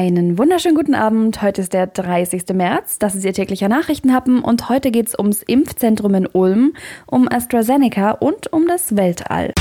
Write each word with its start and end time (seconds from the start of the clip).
Einen 0.00 0.38
wunderschönen 0.38 0.76
guten 0.76 0.94
Abend. 0.94 1.42
Heute 1.42 1.60
ist 1.60 1.74
der 1.74 1.86
30. 1.86 2.54
März. 2.54 2.98
Das 2.98 3.14
ist 3.14 3.22
Ihr 3.26 3.34
täglicher 3.34 3.68
Nachrichtenhappen 3.68 4.40
und 4.40 4.70
heute 4.70 4.90
geht 4.92 5.08
es 5.08 5.18
ums 5.18 5.42
Impfzentrum 5.42 6.14
in 6.14 6.26
Ulm, 6.26 6.72
um 7.04 7.28
AstraZeneca 7.30 8.12
und 8.12 8.50
um 8.50 8.66
das 8.66 8.96
Weltall. 8.96 9.52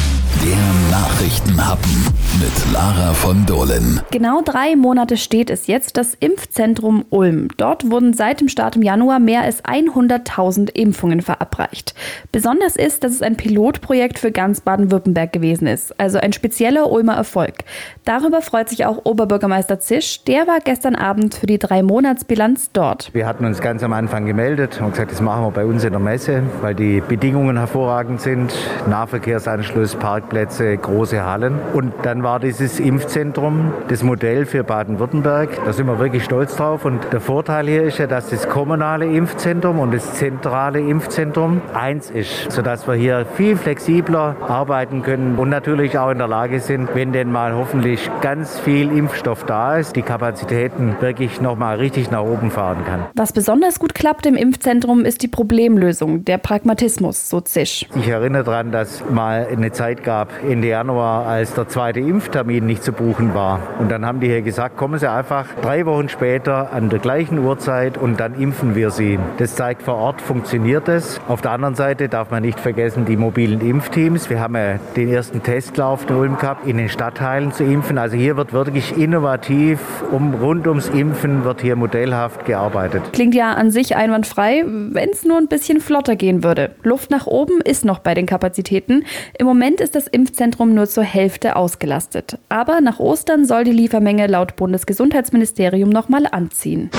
Der 0.42 0.58
Nachrichtenhappen 0.90 2.06
mit 2.40 2.74
Lara 2.74 3.14
von 3.14 3.46
Dohlen. 3.46 4.00
Genau 4.12 4.42
drei 4.42 4.78
Monate 4.78 5.18
steht 5.18 5.50
es 5.50 5.68
jetzt, 5.68 5.98
das 5.98 6.14
Impfzentrum 6.14 7.04
Ulm. 7.10 7.50
Dort 7.58 7.92
wurden 7.92 8.14
seit 8.14 8.40
dem 8.40 8.48
Start 8.48 8.78
im 8.78 8.82
Januar 8.82 9.20
mehr 9.20 9.42
als 9.42 9.66
100.000 9.66 10.70
Impfungen 10.74 11.22
verabreicht. 11.22 11.94
Besonders 12.32 12.78
ist, 12.78 13.04
dass 13.04 13.12
es 13.12 13.22
ein 13.22 13.36
Pilotprojekt 13.36 14.18
für 14.18 14.32
ganz 14.32 14.62
Baden-Württemberg 14.62 15.34
gewesen 15.34 15.68
ist, 15.68 16.00
also 16.00 16.20
ein 16.20 16.32
spezieller 16.32 16.90
Ulmer 16.90 17.16
Erfolg. 17.16 17.66
Darüber 18.06 18.42
freut 18.42 18.70
sich 18.70 18.86
auch 18.86 19.04
Oberbürgermeister 19.04 19.82
Zisch. 19.82 20.24
Der 20.24 20.48
war 20.48 20.60
gestern 20.62 20.96
Abend 20.96 21.36
für 21.36 21.48
die 21.48 21.60
drei 21.60 21.84
Monatsbilanz 21.84 22.72
dort. 22.72 23.14
Wir 23.14 23.28
hatten 23.28 23.44
uns 23.44 23.60
ganz 23.60 23.84
am 23.84 23.92
Anfang 23.92 24.26
gemeldet 24.26 24.80
und 24.82 24.92
gesagt, 24.92 25.12
das 25.12 25.20
machen 25.20 25.44
wir 25.44 25.52
bei 25.52 25.66
uns 25.66 25.84
in 25.84 25.92
der 25.92 26.00
Messe, 26.00 26.44
weil 26.62 26.76
die 26.76 27.02
Bedingungen 27.02 27.58
hervorragend 27.58 28.22
sind. 28.22 28.54
Nahverkehrsanschluss, 28.88 29.96
Parkplätze, 30.30 30.78
große 30.78 31.26
Hallen. 31.26 31.60
Und 31.74 31.94
dann 32.04 32.24
war 32.24 32.40
dieses 32.40 32.80
Impfzentrum 32.80 33.74
das 33.88 34.04
Modell 34.04 34.46
für 34.46 34.64
Baden-Württemberg. 34.64 35.50
Da 35.66 35.74
sind 35.74 35.88
wir 35.88 36.00
wirklich 36.00 36.24
stolz 36.24 36.56
drauf. 36.56 36.86
Und 36.86 37.12
der 37.12 37.20
Vorteil 37.20 37.68
hier 37.68 37.84
ist 37.84 37.98
ja, 37.98 38.06
dass 38.06 38.30
das 38.30 38.48
kommunale 38.48 39.06
Impfzentrum 39.06 39.80
und 39.80 39.94
das 39.94 40.14
zentrale 40.14 40.80
Impfzentrum 40.80 41.62
eins 41.74 42.12
ist, 42.12 42.52
sodass 42.52 42.88
wir 42.88 42.94
hier 42.94 43.26
viel 43.36 43.58
flexibler 43.58 44.36
arbeiten 44.48 45.02
können 45.02 45.38
und 45.38 45.50
natürlich 45.50 45.98
auch 45.98 46.12
in 46.12 46.20
der 46.20 46.28
Lage 46.28 46.60
sind, 46.60 46.90
wenn 46.94 47.12
denn 47.12 47.32
mal 47.32 47.56
hoffentlich 47.56 48.10
ganz 48.22 48.60
viel 48.60 48.96
Impfstoff 48.96 49.46
da 49.46 49.78
ist, 49.78 49.96
die 49.96 50.04
Kapazitäten 50.04 50.96
wirklich 51.00 51.42
nochmal 51.42 51.78
richtig 51.78 52.12
nach 52.12 52.24
oben 52.24 52.52
fahren 52.52 52.86
kann. 52.86 53.06
Was 53.16 53.34
besonders 53.34 53.80
gut 53.80 53.96
klappt 53.96 54.26
im 54.28 54.36
Impfzentrum 54.36 55.06
ist 55.06 55.24
die 55.24 55.28
Problemlösung, 55.28 56.24
der 56.26 56.38
Pragmatismus, 56.38 57.30
so 57.30 57.42
Zisch. 57.42 57.88
Ich 57.96 58.08
erinnere 58.08 58.44
daran, 58.44 58.72
dass 58.72 59.04
mal 59.10 59.48
eine 59.52 59.72
Zeit 59.72 60.04
gab, 60.04 60.19
Ende 60.48 60.68
Januar, 60.68 61.26
als 61.26 61.54
der 61.54 61.68
zweite 61.68 62.00
Impftermin 62.00 62.66
nicht 62.66 62.84
zu 62.84 62.92
buchen 62.92 63.34
war. 63.34 63.62
Und 63.80 63.90
dann 63.90 64.06
haben 64.06 64.20
die 64.20 64.28
hier 64.28 64.42
gesagt, 64.42 64.78
kommen 64.78 65.00
Sie 65.00 65.10
einfach 65.10 65.46
drei 65.62 65.86
Wochen 65.86 66.10
später 66.10 66.74
an 66.74 66.90
der 66.90 67.00
gleichen 67.00 67.40
Uhrzeit 67.40 67.98
und 67.98 68.20
dann 68.20 68.36
impfen 68.36 68.76
wir 68.76 68.92
Sie. 68.92 69.20
Das 69.38 69.56
zeigt, 69.56 69.84
vor 69.84 69.96
Ort 69.96 70.22
funktioniert 70.22 70.88
es. 70.88 71.20
Auf 71.28 71.42
der 71.42 71.52
anderen 71.52 71.76
Seite 71.76 72.10
darf 72.10 72.32
man 72.32 72.44
nicht 72.44 72.60
vergessen, 72.60 73.06
die 73.06 73.18
mobilen 73.18 73.62
Impfteams. 73.62 74.30
Wir 74.30 74.40
haben 74.40 74.56
ja 74.56 74.80
den 74.96 75.10
ersten 75.10 75.44
Testlauf 75.44 76.06
der 76.06 76.18
Ulm 76.18 76.38
Cup 76.38 76.66
in 76.66 76.78
den 76.78 76.90
Stadtteilen 76.90 77.52
zu 77.52 77.64
impfen. 77.64 77.98
Also 77.98 78.16
hier 78.16 78.38
wird 78.38 78.54
wirklich 78.54 78.98
innovativ, 78.98 79.80
um 80.12 80.34
rund 80.34 80.68
ums 80.68 80.90
Impfen 80.90 81.44
wird 81.44 81.62
hier 81.62 81.76
modellhaft 81.76 82.46
gearbeitet. 82.46 83.04
Klingt 83.14 83.36
ja 83.36 83.54
an 83.54 83.72
sich 83.72 83.96
einwandfrei, 83.96 84.64
wenn 84.66 85.10
es 85.10 85.24
nur 85.24 85.38
ein 85.38 85.48
bisschen 85.48 85.80
flotter 85.80 86.16
gehen 86.16 86.44
würde. 86.44 86.72
Luft 86.84 87.12
nach 87.12 87.28
oben 87.28 87.62
ist 87.62 87.86
noch 87.86 88.00
bei 88.00 88.14
den 88.14 88.26
Kapazitäten. 88.26 89.06
Im 89.38 89.46
Moment 89.46 89.82
ist 89.82 89.96
das 89.96 90.08
Impfzentrum 90.12 90.74
nur 90.74 90.88
zur 90.88 91.04
Hälfte 91.04 91.56
ausgelastet. 91.56 92.38
Aber 92.50 92.82
nach 92.82 93.00
Ostern 93.00 93.46
soll 93.46 93.64
die 93.64 93.72
Liefermenge 93.72 94.28
laut 94.28 94.56
Bundesgesundheitsministerium 94.56 95.90
nochmal 95.90 96.26
anziehen. 96.30 96.90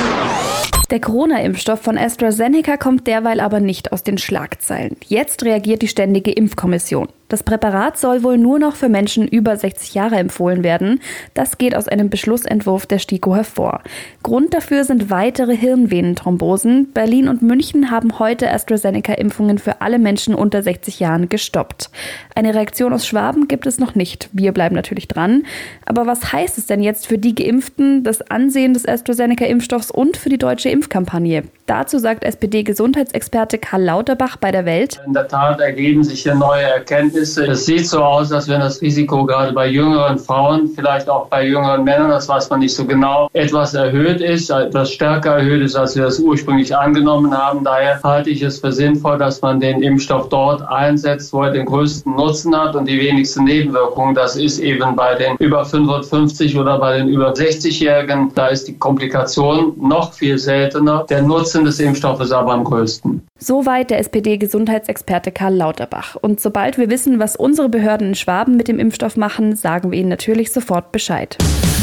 Der 0.90 1.00
Corona-Impfstoff 1.00 1.80
von 1.80 1.96
AstraZeneca 1.96 2.76
kommt 2.76 3.06
derweil 3.06 3.40
aber 3.40 3.60
nicht 3.60 3.92
aus 3.92 4.02
den 4.02 4.18
Schlagzeilen. 4.18 4.96
Jetzt 5.06 5.44
reagiert 5.44 5.82
die 5.82 5.88
Ständige 5.88 6.32
Impfkommission. 6.32 7.08
Das 7.30 7.44
Präparat 7.44 7.96
soll 7.96 8.24
wohl 8.24 8.36
nur 8.38 8.58
noch 8.58 8.74
für 8.74 8.88
Menschen 8.88 9.28
über 9.28 9.56
60 9.56 9.94
Jahre 9.94 10.16
empfohlen 10.16 10.64
werden. 10.64 10.98
Das 11.32 11.58
geht 11.58 11.76
aus 11.76 11.86
einem 11.86 12.10
Beschlussentwurf 12.10 12.86
der 12.86 12.98
STIKO 12.98 13.36
hervor. 13.36 13.82
Grund 14.24 14.52
dafür 14.52 14.82
sind 14.82 15.10
weitere 15.10 15.56
Hirnvenenthrombosen. 15.56 16.90
Berlin 16.92 17.28
und 17.28 17.40
München 17.40 17.92
haben 17.92 18.18
heute 18.18 18.50
AstraZeneca-Impfungen 18.50 19.58
für 19.58 19.80
alle 19.80 20.00
Menschen 20.00 20.34
unter 20.34 20.60
60 20.60 20.98
Jahren 20.98 21.28
gestoppt. 21.28 21.90
Eine 22.34 22.52
Reaktion 22.52 22.92
aus 22.92 23.06
Schwaben 23.06 23.46
gibt 23.46 23.64
es 23.68 23.78
noch 23.78 23.94
nicht. 23.94 24.28
Wir 24.32 24.50
bleiben 24.50 24.74
natürlich 24.74 25.06
dran. 25.06 25.44
Aber 25.86 26.08
was 26.08 26.32
heißt 26.32 26.58
es 26.58 26.66
denn 26.66 26.82
jetzt 26.82 27.06
für 27.06 27.18
die 27.18 27.36
Geimpften, 27.36 28.02
das 28.02 28.28
Ansehen 28.28 28.74
des 28.74 28.88
AstraZeneca-Impfstoffs 28.88 29.92
und 29.92 30.16
für 30.16 30.30
die 30.30 30.38
deutsche 30.38 30.68
Impfkampagne? 30.68 31.44
Dazu 31.66 32.00
sagt 32.00 32.24
SPD-Gesundheitsexperte 32.24 33.58
Karl 33.58 33.84
Lauterbach 33.84 34.36
bei 34.36 34.50
der 34.50 34.64
Welt. 34.64 35.00
In 35.06 35.12
der 35.12 35.28
Tat 35.28 35.60
ergeben 35.60 36.02
sich 36.02 36.24
hier 36.24 36.34
neue 36.34 36.64
Erkenntnisse. 36.64 37.19
Es 37.20 37.66
sieht 37.66 37.86
so 37.86 38.02
aus, 38.02 38.32
als 38.32 38.48
wenn 38.48 38.60
das 38.60 38.80
Risiko 38.80 39.24
gerade 39.26 39.52
bei 39.52 39.68
jüngeren 39.68 40.18
Frauen, 40.18 40.70
vielleicht 40.74 41.08
auch 41.08 41.28
bei 41.28 41.46
jüngeren 41.46 41.84
Männern, 41.84 42.08
das 42.08 42.28
weiß 42.28 42.50
man 42.50 42.60
nicht 42.60 42.74
so 42.74 42.84
genau, 42.84 43.28
etwas 43.32 43.74
erhöht 43.74 44.20
ist, 44.20 44.50
etwas 44.50 44.90
stärker 44.90 45.36
erhöht 45.36 45.62
ist, 45.62 45.76
als 45.76 45.96
wir 45.96 46.04
das 46.04 46.18
ursprünglich 46.18 46.74
angenommen 46.74 47.36
haben. 47.36 47.62
Daher 47.62 48.00
halte 48.02 48.30
ich 48.30 48.42
es 48.42 48.60
für 48.60 48.72
sinnvoll, 48.72 49.18
dass 49.18 49.42
man 49.42 49.60
den 49.60 49.82
Impfstoff 49.82 50.28
dort 50.28 50.62
einsetzt, 50.62 51.32
wo 51.32 51.42
er 51.42 51.50
den 51.50 51.66
größten 51.66 52.14
Nutzen 52.14 52.56
hat 52.56 52.74
und 52.74 52.86
die 52.86 52.98
wenigsten 52.98 53.44
Nebenwirkungen. 53.44 54.14
Das 54.14 54.36
ist 54.36 54.58
eben 54.58 54.96
bei 54.96 55.14
den 55.14 55.36
über 55.38 55.64
55 55.64 56.56
oder 56.58 56.78
bei 56.78 56.98
den 56.98 57.08
über 57.08 57.32
60-Jährigen. 57.32 58.32
Da 58.34 58.46
ist 58.46 58.66
die 58.66 58.78
Komplikation 58.78 59.74
noch 59.78 60.14
viel 60.14 60.38
seltener. 60.38 61.04
Der 61.08 61.22
Nutzen 61.22 61.50
Nutzen 61.50 61.64
des 61.64 61.80
Impfstoffes 61.80 62.32
aber 62.32 62.52
am 62.52 62.64
größten. 62.64 63.26
Soweit 63.38 63.90
der 63.90 63.98
SPD-Gesundheitsexperte 63.98 65.32
Karl 65.32 65.54
Lauterbach. 65.54 66.14
Und 66.14 66.38
sobald 66.38 66.78
wir 66.78 66.90
wissen, 66.90 67.09
was 67.18 67.36
unsere 67.36 67.68
Behörden 67.68 68.08
in 68.08 68.14
Schwaben 68.14 68.56
mit 68.56 68.68
dem 68.68 68.78
Impfstoff 68.78 69.16
machen, 69.16 69.56
sagen 69.56 69.90
wir 69.90 69.98
Ihnen 69.98 70.08
natürlich 70.08 70.52
sofort 70.52 70.92
Bescheid. 70.92 71.36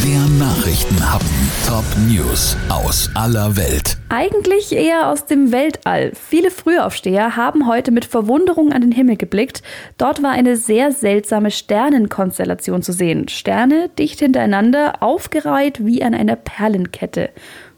Der 0.06 0.20
Nachrichtenhappen. 0.40 1.28
Top 1.68 1.84
News 2.08 2.56
aus 2.70 3.10
aller 3.14 3.58
Welt. 3.58 3.98
Eigentlich 4.10 4.72
eher 4.72 5.10
aus 5.10 5.26
dem 5.26 5.52
Weltall. 5.52 6.14
Viele 6.14 6.50
Frühaufsteher 6.50 7.36
haben 7.36 7.68
heute 7.68 7.92
mit 7.92 8.06
Verwunderung 8.06 8.72
an 8.72 8.82
den 8.82 8.94
Himmel 8.94 9.18
geblickt. 9.18 9.64
Dort 9.98 10.24
war 10.24 10.32
eine 10.32 10.56
sehr 10.56 10.94
seltsame 10.94 11.52
Sternenkonstellation 11.52 12.82
zu 12.84 12.94
sehen. 12.94 13.28
Sterne 13.28 13.90
dicht 14.00 14.20
hintereinander, 14.20 15.04
aufgereiht 15.04 15.86
wie 15.86 16.04
an 16.04 16.14
einer 16.14 16.38
Perlenkette. 16.38 17.32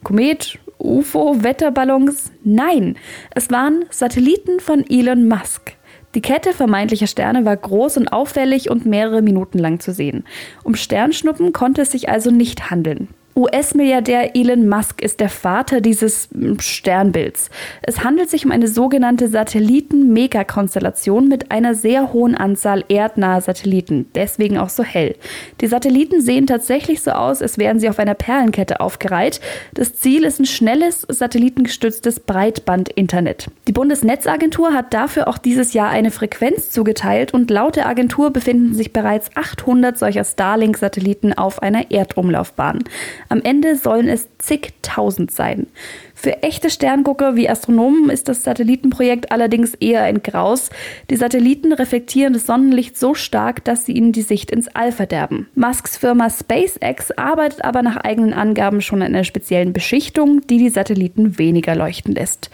Komet, 0.04 0.60
UFO, 0.78 1.44
Wetterballons? 1.44 2.32
Nein, 2.44 2.96
es 3.34 3.50
waren 3.50 3.86
Satelliten 3.90 4.60
von 4.60 4.86
Elon 4.88 5.28
Musk. 5.28 5.74
Die 6.16 6.22
Kette 6.22 6.54
vermeintlicher 6.54 7.08
Sterne 7.08 7.46
war 7.46 7.56
groß 7.56 7.98
und 7.98 8.08
auffällig 8.08 8.72
und 8.72 8.86
mehrere 8.86 9.22
Minuten 9.22 9.60
lang 9.60 9.80
zu 9.80 9.94
sehen. 9.94 10.26
Um 10.64 10.76
Sternschnuppen 10.76 11.54
konnte 11.54 11.84
es 11.84 11.92
sich 11.92 12.10
also 12.10 12.32
nicht 12.32 12.72
handeln. 12.72 13.10
US-Milliardär 13.40 14.36
Elon 14.36 14.68
Musk 14.68 15.02
ist 15.02 15.22
der 15.22 15.30
Vater 15.30 15.80
dieses 15.80 16.28
hm, 16.34 16.60
Sternbilds. 16.60 17.50
Es 17.82 18.04
handelt 18.04 18.30
sich 18.30 18.46
um 18.46 18.52
eine 18.52 18.68
sogenannte 18.68 19.30
Satelliten-Megakonstellation 19.30 21.30
mit 21.30 21.50
einer 21.50 21.74
sehr 21.74 22.12
hohen 22.12 22.36
Anzahl 22.36 22.84
erdnaher 22.90 23.40
Satelliten, 23.40 24.08
deswegen 24.14 24.58
auch 24.58 24.68
so 24.68 24.84
hell. 24.84 25.16
Die 25.62 25.68
Satelliten 25.68 26.22
sehen 26.22 26.48
tatsächlich 26.48 27.02
so 27.02 27.12
aus, 27.12 27.42
als 27.42 27.58
wären 27.58 27.80
sie 27.80 27.88
auf 27.88 27.98
einer 27.98 28.14
Perlenkette 28.14 28.82
aufgereiht. 28.82 29.40
Das 29.74 29.94
Ziel 29.94 30.26
ist 30.26 30.42
ein 30.42 30.46
schnelles, 30.46 31.06
satellitengestütztes 31.08 32.20
Breitband-Internet. 32.20 33.48
Die 33.70 33.72
Bundesnetzagentur 33.72 34.74
hat 34.74 34.94
dafür 34.94 35.30
auch 35.30 35.38
dieses 35.38 35.72
Jahr 35.72 35.90
eine 35.90 36.12
Frequenz 36.12 36.72
zugeteilt 36.72 37.34
und 37.34 37.50
laut 37.50 37.78
der 37.78 37.88
Agentur 37.88 38.32
befinden 38.32 38.74
sich 38.74 38.92
bereits 38.92 39.30
800 39.36 39.98
solcher 39.98 40.26
Starlink-Satelliten 40.26 41.32
auf 41.32 41.62
einer 41.62 41.90
Erdumlaufbahn. 41.90 42.84
Am 43.30 43.42
Ende 43.44 43.76
sollen 43.76 44.08
es 44.08 44.28
zigtausend 44.40 45.32
sein. 45.32 45.68
Für 46.16 46.44
echte 46.44 46.70
Sterngucker 46.70 47.36
wie 47.36 47.48
Astronomen 47.48 48.10
ist 48.10 48.28
das 48.28 48.44
Satellitenprojekt 48.44 49.32
allerdings 49.32 49.76
eher 49.76 50.04
ein 50.04 50.22
Graus. 50.22 50.70
Die 51.10 51.16
Satelliten 51.16 51.72
reflektieren 51.72 52.34
das 52.34 52.46
Sonnenlicht 52.46 52.98
so 52.98 53.14
stark, 53.14 53.64
dass 53.64 53.86
sie 53.86 53.94
ihnen 53.94 54.12
die 54.12 54.24
Sicht 54.24 54.52
ins 54.52 54.68
All 54.68 54.92
verderben. 54.92 55.48
Musks 55.56 55.96
Firma 55.96 56.30
SpaceX 56.30 57.12
arbeitet 57.12 57.64
aber 57.64 57.84
nach 57.84 57.98
eigenen 57.98 58.34
Angaben 58.34 58.82
schon 58.82 59.02
an 59.02 59.14
einer 59.14 59.24
speziellen 59.24 59.72
Beschichtung, 59.72 60.42
die 60.48 60.58
die 60.58 60.70
Satelliten 60.70 61.38
weniger 61.38 61.76
leuchten 61.76 62.16
lässt. 62.16 62.50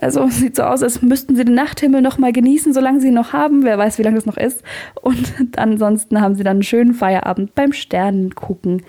Also 0.00 0.28
sieht 0.28 0.56
so 0.56 0.64
aus, 0.64 0.82
als 0.82 1.00
müssten 1.00 1.36
sie 1.36 1.44
den 1.44 1.54
Nachthimmel 1.54 2.02
noch 2.02 2.18
mal 2.18 2.32
genießen, 2.32 2.72
solange 2.72 3.00
sie 3.00 3.08
ihn 3.08 3.14
noch 3.14 3.32
haben. 3.32 3.64
Wer 3.64 3.78
weiß, 3.78 3.98
wie 3.98 4.02
lange 4.02 4.16
das 4.16 4.26
noch 4.26 4.36
ist. 4.36 4.62
Und 5.00 5.32
ansonsten 5.56 6.20
haben 6.20 6.34
sie 6.34 6.44
dann 6.44 6.58
einen 6.58 6.62
schönen 6.62 6.94
Feierabend 6.94 7.54
beim 7.54 7.72
Sternengucken. 7.72 8.82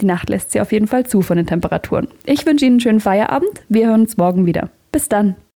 Die 0.00 0.06
Nacht 0.06 0.28
lässt 0.28 0.52
sie 0.52 0.60
auf 0.60 0.72
jeden 0.72 0.86
Fall 0.86 1.06
zu 1.06 1.22
von 1.22 1.36
den 1.36 1.46
Temperaturen. 1.46 2.08
Ich 2.24 2.44
wünsche 2.44 2.64
Ihnen 2.64 2.74
einen 2.74 2.80
schönen 2.80 3.00
Feierabend. 3.00 3.62
Wir 3.68 3.88
hören 3.88 4.02
uns 4.02 4.16
morgen 4.16 4.46
wieder. 4.46 4.70
Bis 4.92 5.08
dann. 5.08 5.36